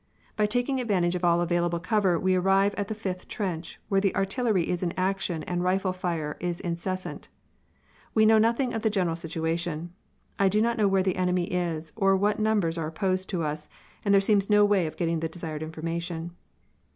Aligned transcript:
By 0.35 0.47
taking 0.47 0.81
advantage 0.81 1.13
of 1.13 1.23
all 1.23 1.41
available 1.41 1.79
cover 1.79 2.19
we 2.19 2.33
arrive 2.33 2.73
at 2.73 2.87
the 2.87 2.95
fifth 2.95 3.27
trench, 3.27 3.79
where 3.87 4.01
the 4.01 4.15
artillery 4.15 4.67
is 4.67 4.81
in 4.81 4.93
action 4.97 5.43
and 5.43 5.61
rifle 5.63 5.93
fire 5.93 6.37
is 6.39 6.59
incessant. 6.59 7.29
We 8.15 8.25
know 8.25 8.39
nothing 8.39 8.73
of 8.73 8.81
the 8.81 8.89
general 8.89 9.15
situation. 9.15 9.93
I 10.39 10.49
do 10.49 10.59
not 10.59 10.75
know 10.79 10.87
where 10.87 11.03
the 11.03 11.17
enemy 11.17 11.53
is, 11.53 11.93
or 11.95 12.17
what 12.17 12.39
numbers 12.39 12.79
are 12.79 12.87
opposed 12.87 13.29
to 13.29 13.43
us, 13.43 13.69
and 14.03 14.11
there 14.11 14.21
seems 14.21 14.49
no 14.49 14.65
way 14.65 14.87
of 14.87 14.97
getting 14.97 15.19
the 15.19 15.29
desired 15.29 15.61
information. 15.61 16.31